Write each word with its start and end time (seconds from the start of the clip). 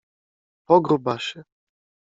Po 0.67 0.81
grubasie. 0.81 1.39